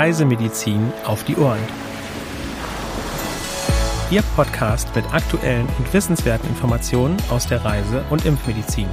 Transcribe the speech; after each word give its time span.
Reisemedizin 0.00 0.94
auf 1.04 1.24
die 1.24 1.36
Ohren. 1.36 1.60
Ihr 4.10 4.22
Podcast 4.34 4.96
mit 4.96 5.04
aktuellen 5.12 5.68
und 5.78 5.92
wissenswerten 5.92 6.48
Informationen 6.48 7.18
aus 7.28 7.46
der 7.46 7.62
Reise- 7.62 8.02
und 8.08 8.24
Impfmedizin. 8.24 8.88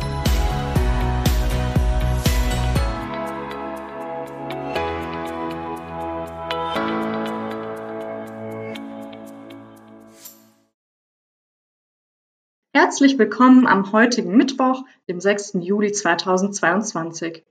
Herzlich 12.74 13.18
willkommen 13.18 13.66
am 13.66 13.94
heutigen 13.94 14.36
Mittwoch, 14.36 14.84
dem 15.08 15.22
6. 15.22 15.54
Juli 15.62 15.94
2022. 15.94 17.46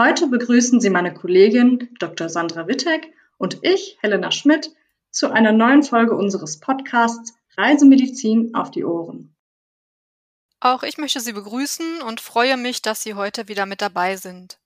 Heute 0.00 0.28
begrüßen 0.28 0.80
Sie 0.80 0.88
meine 0.88 1.12
Kollegin 1.12 1.94
Dr. 1.98 2.30
Sandra 2.30 2.66
Wittek 2.66 3.12
und 3.36 3.58
ich, 3.60 3.98
Helena 4.00 4.30
Schmidt, 4.30 4.74
zu 5.10 5.30
einer 5.30 5.52
neuen 5.52 5.82
Folge 5.82 6.16
unseres 6.16 6.58
Podcasts 6.58 7.34
Reisemedizin 7.58 8.54
auf 8.54 8.70
die 8.70 8.82
Ohren. 8.82 9.36
Auch 10.58 10.84
ich 10.84 10.96
möchte 10.96 11.20
Sie 11.20 11.34
begrüßen 11.34 12.00
und 12.00 12.22
freue 12.22 12.56
mich, 12.56 12.80
dass 12.80 13.02
Sie 13.02 13.12
heute 13.12 13.46
wieder 13.48 13.66
mit 13.66 13.82
dabei 13.82 14.16
sind. 14.16 14.58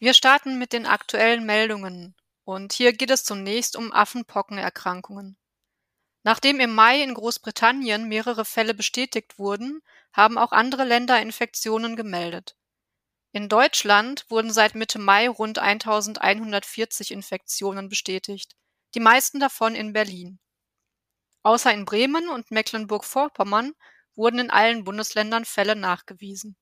Wir 0.00 0.12
starten 0.12 0.58
mit 0.58 0.72
den 0.72 0.86
aktuellen 0.86 1.46
Meldungen 1.46 2.16
und 2.42 2.72
hier 2.72 2.92
geht 2.92 3.12
es 3.12 3.22
zunächst 3.22 3.76
um 3.76 3.92
Affenpockenerkrankungen. 3.92 5.36
Nachdem 6.24 6.58
im 6.58 6.74
Mai 6.74 7.00
in 7.00 7.14
Großbritannien 7.14 8.08
mehrere 8.08 8.44
Fälle 8.44 8.74
bestätigt 8.74 9.38
wurden, 9.38 9.82
haben 10.12 10.36
auch 10.36 10.50
andere 10.50 10.82
Länder 10.82 11.22
Infektionen 11.22 11.94
gemeldet. 11.94 12.56
In 13.34 13.50
Deutschland 13.50 14.24
wurden 14.30 14.50
seit 14.50 14.74
Mitte 14.74 14.98
Mai 14.98 15.28
rund 15.28 15.58
1140 15.58 17.10
Infektionen 17.10 17.90
bestätigt, 17.90 18.56
die 18.94 19.00
meisten 19.00 19.40
davon 19.40 19.74
in 19.74 19.92
Berlin. 19.92 20.38
Außer 21.42 21.70
in 21.74 21.84
Bremen 21.84 22.30
und 22.30 22.50
Mecklenburg-Vorpommern 22.50 23.74
wurden 24.14 24.38
in 24.38 24.50
allen 24.50 24.84
Bundesländern 24.84 25.44
Fälle 25.44 25.76
nachgewiesen. 25.76 26.56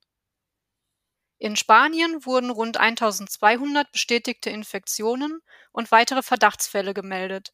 In 1.39 1.55
Spanien 1.55 2.25
wurden 2.27 2.51
rund 2.51 2.77
1200 2.79 3.93
bestätigte 3.93 4.51
Infektionen 4.51 5.41
und 5.71 5.93
weitere 5.93 6.23
Verdachtsfälle 6.23 6.95
gemeldet, 6.95 7.53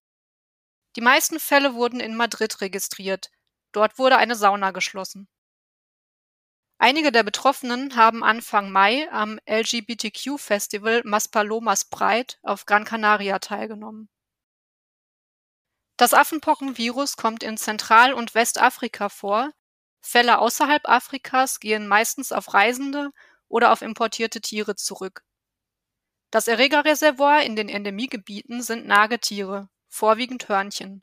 die 0.96 1.00
meisten 1.00 1.38
Fälle 1.38 1.74
wurden 1.74 2.00
in 2.00 2.16
Madrid 2.16 2.60
registriert, 2.60 3.30
dort 3.72 3.98
wurde 3.98 4.16
eine 4.16 4.34
Sauna 4.34 4.72
geschlossen. 4.72 5.28
Einige 6.80 7.10
der 7.10 7.24
Betroffenen 7.24 7.96
haben 7.96 8.22
Anfang 8.22 8.70
Mai 8.70 9.10
am 9.10 9.40
LGBTQ-Festival 9.46 11.02
Maspalomas 11.04 11.84
Pride 11.86 12.34
auf 12.42 12.66
Gran 12.66 12.84
Canaria 12.84 13.40
teilgenommen. 13.40 14.08
Das 15.96 16.14
Affenpockenvirus 16.14 17.16
kommt 17.16 17.42
in 17.42 17.56
Zentral- 17.56 18.14
und 18.14 18.36
Westafrika 18.36 19.08
vor, 19.08 19.50
Fälle 20.00 20.38
außerhalb 20.38 20.88
Afrikas 20.88 21.58
gehen 21.58 21.88
meistens 21.88 22.30
auf 22.30 22.54
Reisende 22.54 23.10
oder 23.48 23.72
auf 23.72 23.82
importierte 23.82 24.40
Tiere 24.40 24.76
zurück. 24.76 25.24
Das 26.30 26.46
Erregerreservoir 26.46 27.42
in 27.42 27.56
den 27.56 27.68
Endemiegebieten 27.68 28.62
sind 28.62 28.86
Nagetiere 28.86 29.68
vorwiegend 29.88 30.48
Hörnchen. 30.48 31.02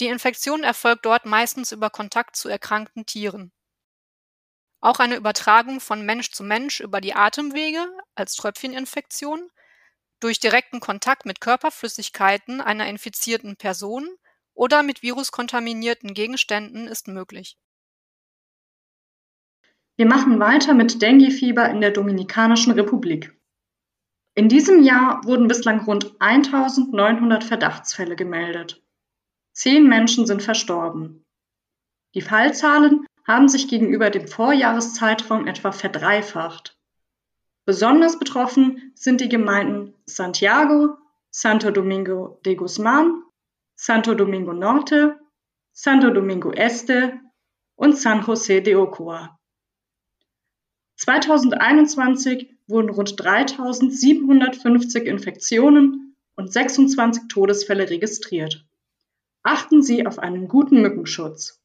Die 0.00 0.06
Infektion 0.06 0.64
erfolgt 0.64 1.04
dort 1.04 1.26
meistens 1.26 1.72
über 1.72 1.90
Kontakt 1.90 2.36
zu 2.36 2.48
erkrankten 2.48 3.04
Tieren. 3.04 3.52
Auch 4.84 4.98
eine 4.98 5.16
Übertragung 5.16 5.80
von 5.80 6.04
Mensch 6.04 6.30
zu 6.30 6.44
Mensch 6.44 6.80
über 6.80 7.00
die 7.00 7.14
Atemwege 7.14 7.86
als 8.14 8.36
Tröpfcheninfektion, 8.36 9.48
durch 10.20 10.40
direkten 10.40 10.78
Kontakt 10.78 11.24
mit 11.24 11.40
Körperflüssigkeiten 11.40 12.60
einer 12.60 12.86
infizierten 12.86 13.56
Person 13.56 14.06
oder 14.52 14.82
mit 14.82 15.02
viruskontaminierten 15.02 16.12
Gegenständen 16.12 16.86
ist 16.86 17.08
möglich. 17.08 17.56
Wir 19.96 20.04
machen 20.04 20.38
weiter 20.38 20.74
mit 20.74 21.00
Dengue-Fieber 21.00 21.66
in 21.70 21.80
der 21.80 21.90
Dominikanischen 21.90 22.72
Republik. 22.74 23.34
In 24.34 24.50
diesem 24.50 24.82
Jahr 24.82 25.24
wurden 25.24 25.48
bislang 25.48 25.82
rund 25.84 26.14
1900 26.20 27.42
Verdachtsfälle 27.42 28.16
gemeldet. 28.16 28.82
Zehn 29.54 29.88
Menschen 29.88 30.26
sind 30.26 30.42
verstorben. 30.42 31.24
Die 32.14 32.20
Fallzahlen 32.20 33.06
haben 33.26 33.48
sich 33.48 33.68
gegenüber 33.68 34.10
dem 34.10 34.28
Vorjahreszeitraum 34.28 35.46
etwa 35.46 35.72
verdreifacht. 35.72 36.78
Besonders 37.64 38.18
betroffen 38.18 38.92
sind 38.94 39.20
die 39.20 39.28
Gemeinden 39.28 39.94
Santiago, 40.04 40.98
Santo 41.30 41.70
Domingo 41.70 42.38
de 42.44 42.54
Guzman, 42.54 43.22
Santo 43.74 44.14
Domingo 44.14 44.52
Norte, 44.52 45.18
Santo 45.72 46.10
Domingo 46.10 46.52
Este 46.52 47.18
und 47.74 47.96
San 47.96 48.22
José 48.22 48.60
de 48.60 48.76
Ocoa. 48.76 49.38
2021 50.96 52.54
wurden 52.66 52.90
rund 52.90 53.18
3750 53.18 55.06
Infektionen 55.06 56.14
und 56.36 56.52
26 56.52 57.28
Todesfälle 57.28 57.90
registriert. 57.90 58.64
Achten 59.42 59.82
Sie 59.82 60.06
auf 60.06 60.18
einen 60.18 60.48
guten 60.48 60.82
Mückenschutz. 60.82 61.63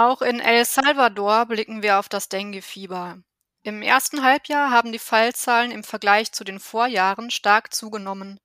Auch 0.00 0.22
in 0.22 0.40
El 0.40 0.64
Salvador 0.64 1.44
blicken 1.44 1.82
wir 1.82 1.98
auf 1.98 2.08
das 2.08 2.30
Dengue-Fieber. 2.30 3.22
Im 3.64 3.82
ersten 3.82 4.22
Halbjahr 4.22 4.70
haben 4.70 4.92
die 4.92 4.98
Fallzahlen 4.98 5.70
im 5.70 5.84
Vergleich 5.84 6.32
zu 6.32 6.42
den 6.42 6.58
Vorjahren 6.58 7.30
stark 7.30 7.74
zugenommen. 7.74 8.40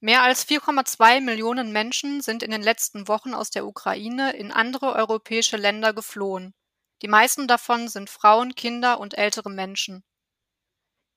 Mehr 0.00 0.22
als 0.22 0.48
4,2 0.48 1.20
Millionen 1.20 1.72
Menschen 1.72 2.22
sind 2.22 2.42
in 2.42 2.50
den 2.50 2.62
letzten 2.62 3.08
Wochen 3.08 3.34
aus 3.34 3.50
der 3.50 3.66
Ukraine 3.66 4.32
in 4.32 4.50
andere 4.50 4.94
europäische 4.94 5.58
Länder 5.58 5.92
geflohen. 5.92 6.54
Die 7.02 7.08
meisten 7.08 7.48
davon 7.48 7.88
sind 7.88 8.10
Frauen, 8.10 8.54
Kinder 8.54 9.00
und 9.00 9.16
ältere 9.16 9.50
Menschen. 9.50 10.04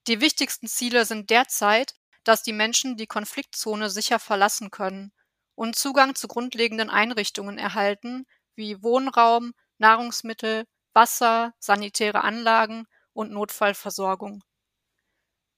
Die 0.08 0.22
wichtigsten 0.22 0.68
Ziele 0.68 1.06
sind 1.06 1.30
derzeit, 1.30 1.96
dass 2.24 2.44
die 2.44 2.54
Menschen 2.54 2.98
die 2.98 3.08
Konfliktzone 3.08 3.90
sicher 3.90 4.20
verlassen 4.20 4.72
können 4.72 5.12
und 5.56 5.76
Zugang 5.76 6.16
zu 6.16 6.28
grundlegenden 6.28 6.90
Einrichtungen 6.90 7.58
erhalten, 7.58 8.26
wie 8.56 8.82
Wohnraum, 8.82 9.54
Nahrungsmittel, 9.78 10.66
Wasser, 10.94 11.54
sanitäre 11.60 12.24
Anlagen 12.24 12.86
und 13.14 13.32
Notfallversorgung. 13.32 14.44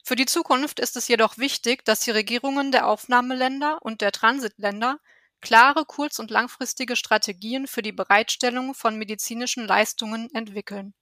Für 0.04 0.16
die 0.16 0.26
Zukunft 0.26 0.80
ist 0.80 0.96
es 0.98 1.08
jedoch 1.08 1.38
wichtig, 1.38 1.84
dass 1.86 2.02
die 2.02 2.12
Regierungen 2.12 2.72
der 2.72 2.88
Aufnahmeländer 2.88 3.80
und 3.82 4.02
der 4.02 4.12
Transitländer 4.12 5.00
klare 5.42 5.86
kurz- 5.86 6.20
und 6.20 6.32
langfristige 6.32 6.96
Strategien 6.96 7.68
für 7.68 7.82
die 7.82 7.92
Bereitstellung 7.92 8.74
von 8.74 8.98
medizinischen 8.98 9.68
Leistungen 9.68 10.30
entwickeln. 10.34 10.94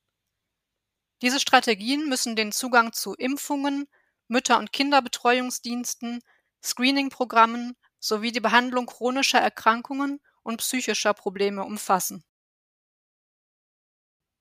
Diese 1.22 1.40
Strategien 1.40 2.10
müssen 2.10 2.36
den 2.36 2.52
Zugang 2.52 2.92
zu 2.92 3.14
Impfungen, 3.14 3.88
Mütter- 4.28 4.58
und 4.58 4.74
Kinderbetreuungsdiensten, 4.74 6.22
Screening-Programmen 6.64 7.78
sowie 8.00 8.32
die 8.32 8.42
Behandlung 8.42 8.86
chronischer 8.86 9.40
Erkrankungen 9.40 10.20
und 10.44 10.58
psychischer 10.58 11.14
Probleme 11.14 11.64
umfassen. 11.64 12.26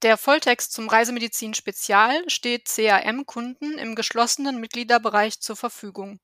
Der 0.03 0.17
Volltext 0.17 0.73
zum 0.73 0.89
Reisemedizin 0.89 1.55
Spezial 1.55 2.29
steht 2.29 2.67
CRM-Kunden 2.67 3.79
im 3.79 3.95
geschlossenen 3.95 4.59
Mitgliederbereich 4.59 5.41
zur 5.41 5.55
Verfügung. 5.55 6.19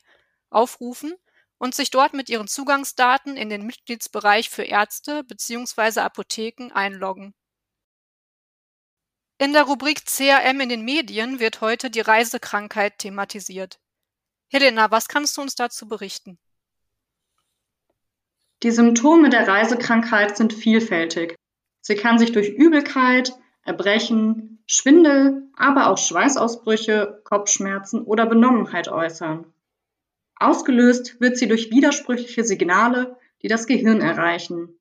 aufrufen 0.49 1.13
und 1.57 1.75
sich 1.75 1.89
dort 1.89 2.13
mit 2.13 2.29
Ihren 2.29 2.47
Zugangsdaten 2.47 3.37
in 3.37 3.49
den 3.49 3.65
Mitgliedsbereich 3.65 4.49
für 4.49 4.63
Ärzte 4.63 5.23
bzw. 5.23 6.01
Apotheken 6.01 6.71
einloggen. 6.73 7.33
In 9.37 9.51
der 9.51 9.63
Rubrik 9.63 10.05
CRM 10.05 10.61
in 10.61 10.69
den 10.69 10.85
Medien 10.85 11.39
wird 11.39 11.59
heute 11.59 11.89
die 11.89 11.99
Reisekrankheit 11.99 12.99
thematisiert. 12.99 13.79
Helena, 14.47 14.91
was 14.91 15.09
kannst 15.09 15.35
du 15.35 15.41
uns 15.41 15.55
dazu 15.55 15.87
berichten? 15.87 16.39
Die 18.63 18.71
Symptome 18.71 19.29
der 19.29 19.47
Reisekrankheit 19.47 20.37
sind 20.37 20.53
vielfältig. 20.53 21.35
Sie 21.81 21.95
kann 21.95 22.17
sich 22.17 22.31
durch 22.31 22.47
Übelkeit, 22.47 23.33
Erbrechen, 23.65 24.59
Schwindel, 24.67 25.49
aber 25.55 25.89
auch 25.89 25.97
Schweißausbrüche, 25.97 27.21
Kopfschmerzen 27.23 28.03
oder 28.03 28.25
Benommenheit 28.25 28.87
äußern. 28.87 29.45
Ausgelöst 30.37 31.19
wird 31.19 31.37
sie 31.37 31.47
durch 31.47 31.71
widersprüchliche 31.71 32.43
Signale, 32.43 33.17
die 33.41 33.47
das 33.47 33.67
Gehirn 33.67 34.01
erreichen. 34.01 34.79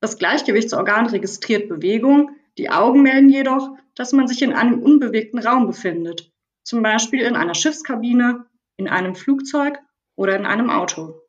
Das 0.00 0.18
Gleichgewichtsorgan 0.18 1.06
registriert 1.06 1.68
Bewegung, 1.68 2.30
die 2.56 2.70
Augen 2.70 3.02
melden 3.02 3.28
jedoch, 3.28 3.76
dass 3.94 4.12
man 4.12 4.28
sich 4.28 4.42
in 4.42 4.52
einem 4.52 4.82
unbewegten 4.82 5.38
Raum 5.38 5.66
befindet, 5.66 6.32
zum 6.62 6.82
Beispiel 6.82 7.20
in 7.20 7.36
einer 7.36 7.54
Schiffskabine, 7.54 8.46
in 8.76 8.88
einem 8.88 9.14
Flugzeug 9.14 9.78
oder 10.16 10.36
in 10.36 10.46
einem 10.46 10.70
Auto. 10.70 11.20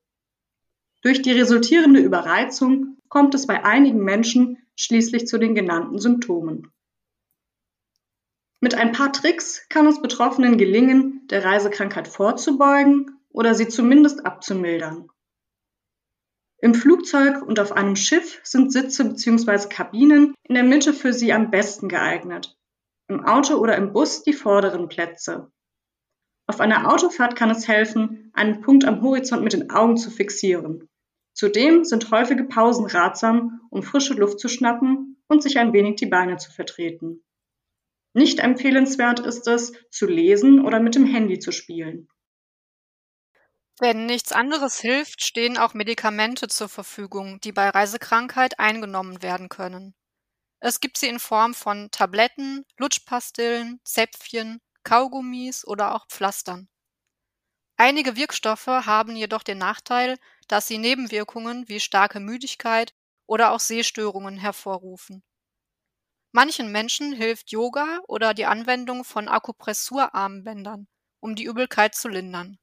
Durch 1.01 1.21
die 1.21 1.31
resultierende 1.31 1.99
Überreizung 1.99 2.97
kommt 3.09 3.35
es 3.35 3.45
bei 3.45 3.63
einigen 3.63 4.03
Menschen 4.03 4.57
schließlich 4.75 5.27
zu 5.27 5.37
den 5.37 5.55
genannten 5.55 5.99
Symptomen. 5.99 6.71
Mit 8.61 8.75
ein 8.75 8.91
paar 8.91 9.11
Tricks 9.11 9.67
kann 9.69 9.85
es 9.87 10.01
Betroffenen 10.01 10.57
gelingen, 10.57 11.27
der 11.29 11.43
Reisekrankheit 11.43 12.07
vorzubeugen 12.07 13.19
oder 13.29 13.53
sie 13.53 13.67
zumindest 13.67 14.25
abzumildern. 14.25 15.09
Im 16.59 16.73
Flugzeug 16.73 17.41
und 17.41 17.59
auf 17.59 17.73
einem 17.73 17.95
Schiff 17.95 18.39
sind 18.43 18.71
Sitze 18.71 19.05
bzw. 19.05 19.67
Kabinen 19.69 20.33
in 20.43 20.55
der 20.55 20.63
Mitte 20.63 20.93
für 20.93 21.13
sie 21.13 21.31
am 21.33 21.51
besten 21.51 21.89
geeignet. 21.89 22.57
Im 23.07 23.23
Auto 23.23 23.55
oder 23.55 23.75
im 23.75 23.93
Bus 23.93 24.23
die 24.23 24.33
vorderen 24.33 24.87
Plätze. 24.87 25.51
Auf 26.47 26.59
einer 26.59 26.91
Autofahrt 26.91 27.35
kann 27.35 27.51
es 27.51 27.67
helfen, 27.67 28.31
einen 28.33 28.61
Punkt 28.61 28.85
am 28.85 29.01
Horizont 29.01 29.43
mit 29.43 29.53
den 29.53 29.69
Augen 29.69 29.97
zu 29.97 30.09
fixieren. 30.09 30.87
Zudem 31.35 31.83
sind 31.83 32.11
häufige 32.11 32.45
Pausen 32.45 32.85
ratsam, 32.85 33.59
um 33.69 33.83
frische 33.83 34.13
Luft 34.13 34.39
zu 34.39 34.47
schnappen 34.47 35.21
und 35.27 35.43
sich 35.43 35.59
ein 35.59 35.73
wenig 35.73 35.97
die 35.97 36.05
Beine 36.05 36.37
zu 36.37 36.49
vertreten. 36.49 37.25
Nicht 38.13 38.39
empfehlenswert 38.39 39.19
ist 39.19 39.45
es, 39.47 39.73
zu 39.91 40.05
lesen 40.05 40.65
oder 40.65 40.79
mit 40.79 40.95
dem 40.95 41.05
Handy 41.05 41.37
zu 41.39 41.51
spielen. 41.51 42.07
Wenn 43.79 44.05
nichts 44.05 44.31
anderes 44.31 44.79
hilft, 44.79 45.21
stehen 45.21 45.57
auch 45.57 45.73
Medikamente 45.73 46.47
zur 46.47 46.69
Verfügung, 46.69 47.41
die 47.41 47.51
bei 47.51 47.67
Reisekrankheit 47.67 48.57
eingenommen 48.57 49.21
werden 49.21 49.49
können. 49.49 49.93
Es 50.61 50.79
gibt 50.79 50.97
sie 50.97 51.07
in 51.07 51.19
Form 51.19 51.53
von 51.53 51.89
Tabletten, 51.91 52.63
Lutschpastillen, 52.77 53.81
Zäpfchen, 53.83 54.61
Kaugummis 54.83 55.67
oder 55.67 55.93
auch 55.93 56.07
Pflastern. 56.07 56.69
Einige 57.75 58.15
Wirkstoffe 58.15 58.67
haben 58.67 59.17
jedoch 59.17 59.43
den 59.43 59.57
Nachteil, 59.57 60.17
dass 60.47 60.67
sie 60.67 60.77
Nebenwirkungen 60.77 61.67
wie 61.67 61.79
starke 61.79 62.19
Müdigkeit 62.19 62.93
oder 63.25 63.51
auch 63.51 63.59
Sehstörungen 63.59 64.37
hervorrufen. 64.37 65.23
Manchen 66.31 66.71
Menschen 66.71 67.13
hilft 67.13 67.51
Yoga 67.51 67.99
oder 68.07 68.33
die 68.33 68.45
Anwendung 68.45 69.03
von 69.03 69.27
Akupressurarmbändern, 69.27 70.87
um 71.21 71.35
die 71.35 71.45
Übelkeit 71.45 71.95
zu 71.95 72.09
lindern. 72.09 72.59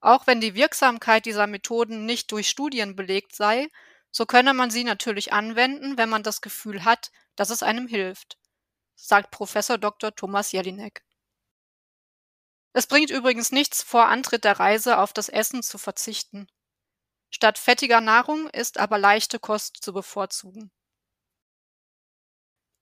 Auch 0.00 0.26
wenn 0.26 0.40
die 0.40 0.54
Wirksamkeit 0.54 1.24
dieser 1.24 1.46
Methoden 1.46 2.04
nicht 2.04 2.30
durch 2.32 2.48
Studien 2.48 2.96
belegt 2.96 3.34
sei, 3.34 3.68
so 4.10 4.26
könne 4.26 4.54
man 4.54 4.70
sie 4.70 4.84
natürlich 4.84 5.32
anwenden, 5.32 5.98
wenn 5.98 6.08
man 6.08 6.22
das 6.22 6.40
Gefühl 6.40 6.84
hat, 6.84 7.10
dass 7.36 7.50
es 7.50 7.62
einem 7.62 7.86
hilft, 7.86 8.38
sagt 8.96 9.30
Professor 9.30 9.78
Dr. 9.78 10.14
Thomas 10.14 10.52
Jelinek. 10.52 11.04
Es 12.72 12.86
bringt 12.86 13.10
übrigens 13.10 13.52
nichts, 13.52 13.82
vor 13.82 14.06
Antritt 14.06 14.44
der 14.44 14.58
Reise 14.58 14.98
auf 14.98 15.12
das 15.12 15.28
Essen 15.28 15.62
zu 15.62 15.78
verzichten. 15.78 16.48
Statt 17.30 17.58
fettiger 17.58 18.00
Nahrung 18.00 18.48
ist 18.50 18.78
aber 18.78 18.98
leichte 18.98 19.38
Kost 19.38 19.78
zu 19.82 19.92
bevorzugen. 19.92 20.70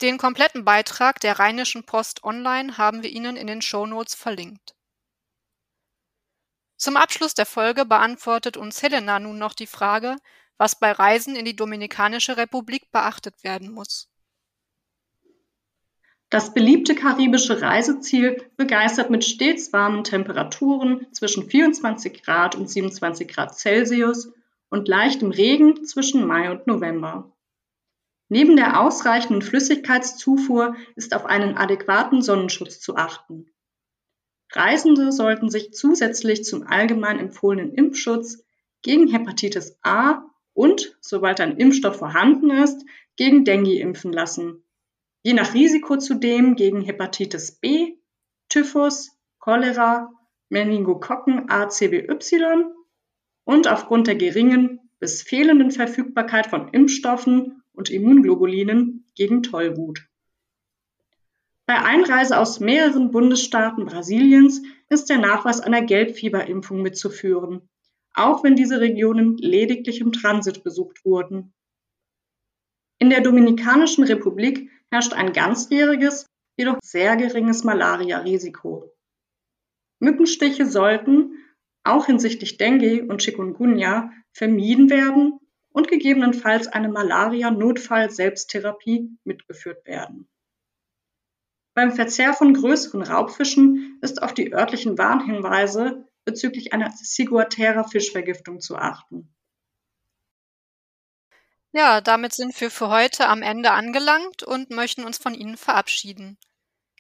Den 0.03 0.19
kompletten 0.19 0.65
Beitrag 0.65 1.21
der 1.21 1.39
Rheinischen 1.39 1.85
Post 1.85 2.23
Online 2.23 2.77
haben 2.77 3.03
wir 3.03 3.11
Ihnen 3.11 3.37
in 3.37 3.47
den 3.47 3.63
Shownotes 3.63 4.15
verlinkt. 4.15 4.75
Zum 6.77 6.99
Abschluss 6.99 7.33
der 7.33 7.47
Folge 7.47 7.87
beantwortet 7.87 8.59
uns 8.59 8.83
Helena 8.83 9.19
nun 9.19 9.39
noch 9.39 9.55
die 9.55 9.67
Frage, 9.67 10.17
was 10.59 10.79
bei 10.79 10.93
Reisen 10.93 11.35
in 11.35 11.47
die 11.47 11.57
Dominikanische 11.57 12.37
Republik 12.37 12.91
beachtet 12.93 13.43
werden 13.43 13.71
muss. 13.71 14.11
Das 16.29 16.53
beliebte 16.53 16.95
karibische 16.95 17.63
Reiseziel 17.63 18.51
begeistert 18.57 19.11
mit 19.11 19.25
stets 19.25 19.73
warmen 19.73 20.03
Temperaturen 20.05 21.07
zwischen 21.13 21.49
24 21.49 22.23
Grad 22.23 22.57
und 22.57 22.69
27 22.69 23.29
Grad 23.29 23.57
Celsius 23.57 24.33
und 24.71 24.89
leichtem 24.89 25.31
Regen 25.31 25.85
zwischen 25.85 26.27
Mai 26.27 26.51
und 26.51 26.67
November. 26.67 27.33
Neben 28.29 28.57
der 28.57 28.81
ausreichenden 28.81 29.43
Flüssigkeitszufuhr 29.43 30.77
ist 30.97 31.15
auf 31.15 31.27
einen 31.27 31.57
adäquaten 31.57 32.23
Sonnenschutz 32.23 32.81
zu 32.81 32.97
achten. 32.97 33.47
Reisende 34.53 35.13
sollten 35.13 35.51
sich 35.51 35.73
zusätzlich 35.73 36.45
zum 36.45 36.67
allgemein 36.67 37.19
empfohlenen 37.19 37.73
Impfschutz 37.73 38.45
gegen 38.83 39.09
Hepatitis 39.09 39.79
A 39.83 40.25
und, 40.55 40.97
sobald 41.01 41.41
ein 41.41 41.57
Impfstoff 41.57 41.97
vorhanden 41.97 42.51
ist, 42.51 42.85
gegen 43.17 43.45
Dengue 43.45 43.79
impfen 43.79 44.13
lassen. 44.13 44.65
Je 45.23 45.33
nach 45.33 45.55
Risiko 45.55 45.97
zudem 45.97 46.55
gegen 46.55 46.83
Hepatitis 46.83 47.53
B, 47.53 47.97
Typhus, 48.49 49.11
Cholera, 49.39 50.13
Meningokokken 50.49 51.51
ACWY 51.51 52.76
und 53.47 53.69
aufgrund 53.69 54.09
der 54.09 54.17
geringen 54.17 54.81
bis 54.99 55.23
fehlenden 55.23 55.71
Verfügbarkeit 55.71 56.49
von 56.49 56.69
Impfstoffen 56.69 57.63
und 57.73 57.91
Immunglobulinen 57.91 59.07
gegen 59.15 59.43
Tollwut. 59.45 60.05
Bei 61.65 61.81
Einreise 61.83 62.39
aus 62.39 62.59
mehreren 62.61 63.13
Bundesstaaten 63.13 63.87
Brasiliens 63.87 64.63
ist 64.89 65.09
der 65.09 65.19
Nachweis 65.19 65.61
einer 65.61 65.83
Gelbfieberimpfung 65.83 66.83
mitzuführen, 66.83 67.69
auch 68.15 68.43
wenn 68.43 68.57
diese 68.57 68.81
Regionen 68.81 69.37
lediglich 69.37 70.01
im 70.01 70.13
Transit 70.13 70.65
besucht 70.65 71.05
wurden. 71.05 71.55
In 72.99 73.11
der 73.11 73.21
Dominikanischen 73.21 74.05
Republik 74.05 74.71
herrscht 74.91 75.13
ein 75.13 75.33
ganzjähriges, 75.33 76.27
jedoch 76.57 76.79
sehr 76.83 77.17
geringes 77.17 77.63
Malaria-Risiko. 77.63 78.93
Mückenstiche 80.01 80.67
sollten, 80.67 81.46
auch 81.87 82.07
hinsichtlich 82.07 82.57
Dengue 82.59 83.07
und 83.09 83.23
Chikungunya, 83.23 84.11
vermieden 84.33 84.91
werden 84.91 85.39
und 85.71 85.89
gegebenenfalls 85.89 86.69
eine 86.69 86.89
Malaria-Notfall-Selbsttherapie 86.89 89.11
mitgeführt 89.25 89.85
werden. 89.87 90.29
Beim 91.75 91.91
Verzehr 91.93 92.33
von 92.33 92.55
größeren 92.55 93.03
Raubfischen 93.03 93.99
ist 94.01 94.23
auf 94.23 94.33
die 94.33 94.55
örtlichen 94.55 94.97
Warnhinweise 94.97 96.09
bezüglich 96.25 96.73
einer 96.73 96.91
ciguatera 96.91 97.85
Fischvergiftung 97.85 98.61
zu 98.61 98.77
achten. 98.77 99.29
Ja, 101.73 102.01
damit 102.01 102.33
sind 102.33 102.59
wir 102.59 102.71
für 102.71 102.89
heute 102.89 103.29
am 103.29 103.43
Ende 103.43 103.73
angelangt 103.73 104.43
und 104.43 104.71
möchten 104.71 105.05
uns 105.05 105.19
von 105.19 105.35
Ihnen 105.35 105.59
verabschieden. 105.59 106.39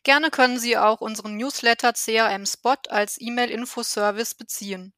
Gerne 0.06 0.30
können 0.30 0.58
Sie 0.60 0.78
auch 0.78 1.00
unseren 1.00 1.36
Newsletter 1.36 1.92
CRM 1.92 2.46
Spot 2.46 2.76
als 2.90 3.20
E-Mail-Infoservice 3.20 4.36
beziehen. 4.36 4.94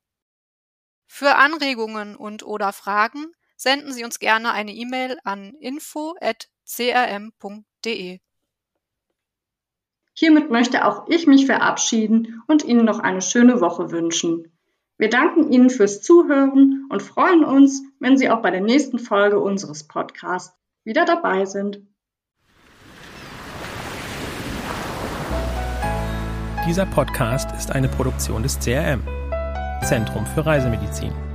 Für 1.07 1.37
Anregungen 1.37 2.17
und/oder 2.17 2.73
Fragen 2.73 3.27
senden 3.57 3.93
Sie 3.93 4.03
uns 4.03 4.19
gerne 4.19 4.51
eine 4.51 4.73
E-Mail 4.73 5.17
an 5.23 5.55
info@crm.de. 5.61 8.19
Hiermit 10.15 10.51
möchte 10.51 10.85
auch 10.85 11.07
ich 11.07 11.29
mich 11.29 11.47
verabschieden 11.47 12.43
und 12.49 12.65
Ihnen 12.65 12.85
noch 12.85 12.99
eine 12.99 13.23
schöne 13.23 13.61
Woche 13.61 13.93
wünschen. 13.93 14.51
Wir 15.01 15.09
danken 15.09 15.51
Ihnen 15.51 15.71
fürs 15.71 16.03
Zuhören 16.03 16.85
und 16.91 17.01
freuen 17.01 17.43
uns, 17.43 17.83
wenn 18.01 18.19
Sie 18.19 18.29
auch 18.29 18.43
bei 18.43 18.51
der 18.51 18.61
nächsten 18.61 18.99
Folge 18.99 19.41
unseres 19.41 19.89
Podcasts 19.89 20.55
wieder 20.85 21.07
dabei 21.07 21.47
sind. 21.47 21.81
Dieser 26.69 26.85
Podcast 26.85 27.51
ist 27.57 27.73
eine 27.73 27.89
Produktion 27.89 28.43
des 28.43 28.59
CRM, 28.59 29.03
Zentrum 29.83 30.27
für 30.27 30.45
Reisemedizin. 30.45 31.30